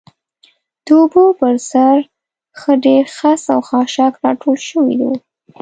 د 0.85 0.87
اوبو 0.99 1.23
پر 1.39 1.55
سر 1.69 1.95
ښه 2.59 2.73
ډېر 2.85 3.03
خس 3.17 3.41
او 3.53 3.59
خاشاک 3.69 4.13
راټول 4.23 4.57
شوي 4.69 4.97
و. 5.07 5.11